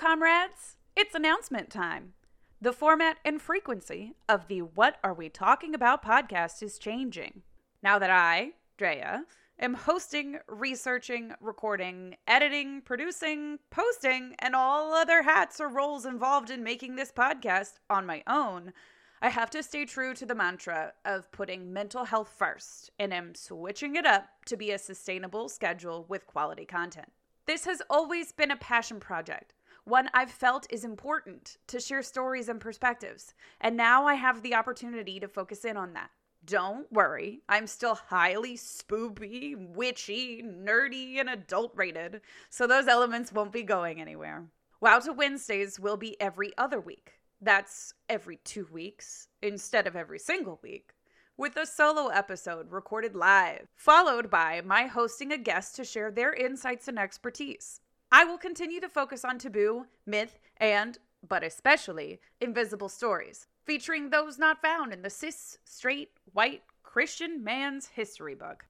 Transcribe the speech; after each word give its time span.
comrades, 0.00 0.78
it's 0.96 1.14
announcement 1.14 1.68
time. 1.68 2.14
The 2.58 2.72
format 2.72 3.18
and 3.22 3.38
frequency 3.38 4.14
of 4.30 4.48
the 4.48 4.60
What 4.60 4.96
Are 5.04 5.12
We 5.12 5.28
Talking 5.28 5.74
About 5.74 6.02
podcast 6.02 6.62
is 6.62 6.78
changing. 6.78 7.42
Now 7.82 7.98
that 7.98 8.08
I, 8.08 8.52
Drea, 8.78 9.26
am 9.58 9.74
hosting, 9.74 10.38
researching, 10.48 11.34
recording, 11.38 12.16
editing, 12.26 12.80
producing, 12.80 13.58
posting, 13.68 14.36
and 14.38 14.56
all 14.56 14.94
other 14.94 15.22
hats 15.22 15.60
or 15.60 15.68
roles 15.68 16.06
involved 16.06 16.48
in 16.48 16.64
making 16.64 16.96
this 16.96 17.12
podcast 17.12 17.72
on 17.90 18.06
my 18.06 18.22
own, 18.26 18.72
I 19.20 19.28
have 19.28 19.50
to 19.50 19.62
stay 19.62 19.84
true 19.84 20.14
to 20.14 20.24
the 20.24 20.34
mantra 20.34 20.94
of 21.04 21.30
putting 21.30 21.74
mental 21.74 22.06
health 22.06 22.32
first 22.38 22.90
and 22.98 23.12
am 23.12 23.34
switching 23.34 23.96
it 23.96 24.06
up 24.06 24.30
to 24.46 24.56
be 24.56 24.70
a 24.70 24.78
sustainable 24.78 25.50
schedule 25.50 26.06
with 26.08 26.26
quality 26.26 26.64
content. 26.64 27.12
This 27.44 27.66
has 27.66 27.82
always 27.90 28.32
been 28.32 28.50
a 28.50 28.56
passion 28.56 28.98
project, 28.98 29.52
one 29.90 30.08
I've 30.14 30.30
felt 30.30 30.68
is 30.70 30.84
important 30.84 31.56
to 31.66 31.80
share 31.80 32.02
stories 32.02 32.48
and 32.48 32.60
perspectives, 32.60 33.34
and 33.60 33.76
now 33.76 34.06
I 34.06 34.14
have 34.14 34.40
the 34.40 34.54
opportunity 34.54 35.18
to 35.18 35.26
focus 35.26 35.64
in 35.64 35.76
on 35.76 35.94
that. 35.94 36.10
Don't 36.44 36.90
worry, 36.92 37.42
I'm 37.48 37.66
still 37.66 37.96
highly 37.96 38.56
spoopy, 38.56 39.56
witchy, 39.56 40.44
nerdy, 40.44 41.18
and 41.18 41.28
adult 41.28 41.72
rated, 41.74 42.20
so 42.48 42.68
those 42.68 42.86
elements 42.86 43.32
won't 43.32 43.52
be 43.52 43.64
going 43.64 44.00
anywhere. 44.00 44.46
WAWTA 44.80 45.16
Wednesdays 45.16 45.80
will 45.80 45.96
be 45.96 46.18
every 46.20 46.56
other 46.56 46.80
week. 46.80 47.14
That's 47.40 47.92
every 48.08 48.36
two 48.44 48.68
weeks 48.72 49.26
instead 49.42 49.88
of 49.88 49.96
every 49.96 50.20
single 50.20 50.60
week, 50.62 50.92
with 51.36 51.56
a 51.56 51.66
solo 51.66 52.08
episode 52.10 52.70
recorded 52.70 53.16
live, 53.16 53.66
followed 53.74 54.30
by 54.30 54.62
my 54.64 54.84
hosting 54.86 55.32
a 55.32 55.36
guest 55.36 55.74
to 55.76 55.84
share 55.84 56.12
their 56.12 56.32
insights 56.32 56.86
and 56.86 56.98
expertise. 56.98 57.80
I 58.12 58.24
will 58.24 58.38
continue 58.38 58.80
to 58.80 58.88
focus 58.88 59.24
on 59.24 59.38
taboo, 59.38 59.86
myth, 60.04 60.40
and, 60.56 60.98
but 61.26 61.44
especially, 61.44 62.20
invisible 62.40 62.88
stories, 62.88 63.46
featuring 63.64 64.10
those 64.10 64.38
not 64.38 64.60
found 64.60 64.92
in 64.92 65.02
the 65.02 65.10
cis, 65.10 65.58
straight, 65.64 66.10
white, 66.32 66.62
Christian 66.82 67.44
man's 67.44 67.86
history 67.86 68.34
book. 68.34 68.66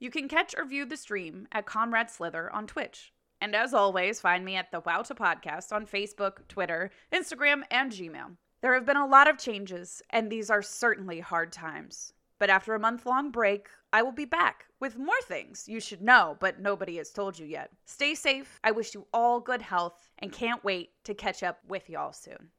You 0.00 0.10
can 0.10 0.26
catch 0.26 0.52
or 0.58 0.64
view 0.64 0.84
the 0.84 0.96
stream 0.96 1.46
at 1.52 1.64
Comrade 1.64 2.10
Slither 2.10 2.52
on 2.52 2.66
Twitch. 2.66 3.12
And 3.40 3.54
as 3.54 3.72
always, 3.72 4.20
find 4.20 4.44
me 4.44 4.56
at 4.56 4.72
the 4.72 4.80
WAWTA 4.80 5.16
Podcast 5.16 5.72
on 5.72 5.86
Facebook, 5.86 6.48
Twitter, 6.48 6.90
Instagram, 7.12 7.62
and 7.70 7.92
Gmail. 7.92 8.36
There 8.62 8.74
have 8.74 8.86
been 8.86 8.96
a 8.96 9.06
lot 9.06 9.28
of 9.28 9.38
changes, 9.38 10.02
and 10.10 10.30
these 10.30 10.50
are 10.50 10.62
certainly 10.62 11.20
hard 11.20 11.52
times. 11.52 12.14
But 12.42 12.50
after 12.50 12.74
a 12.74 12.80
month 12.80 13.06
long 13.06 13.30
break, 13.30 13.68
I 13.92 14.02
will 14.02 14.10
be 14.10 14.24
back 14.24 14.66
with 14.80 14.98
more 14.98 15.22
things 15.22 15.68
you 15.68 15.78
should 15.78 16.02
know, 16.02 16.36
but 16.40 16.58
nobody 16.58 16.96
has 16.96 17.12
told 17.12 17.38
you 17.38 17.46
yet. 17.46 17.70
Stay 17.84 18.16
safe. 18.16 18.58
I 18.64 18.72
wish 18.72 18.94
you 18.94 19.06
all 19.14 19.38
good 19.38 19.62
health 19.62 20.08
and 20.18 20.32
can't 20.32 20.64
wait 20.64 20.90
to 21.04 21.14
catch 21.14 21.44
up 21.44 21.60
with 21.68 21.88
y'all 21.88 22.12
soon. 22.12 22.50